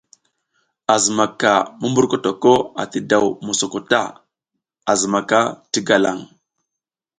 [0.93, 2.43] A zimaka mumburkotok
[2.83, 4.01] ati daw mosoko ta,
[4.91, 5.39] a zimaka
[5.71, 6.19] ti galaŋ.